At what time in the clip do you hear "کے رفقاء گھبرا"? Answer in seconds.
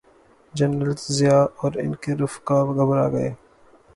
1.95-3.07